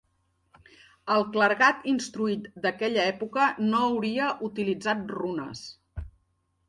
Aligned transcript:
El 1.15 1.25
clergat 1.35 1.83
instruït 1.91 2.47
d'aquella 2.63 3.03
època 3.11 3.45
no 3.67 3.83
hauria 3.91 4.31
utilitzat 4.51 5.05
runes. 5.21 5.63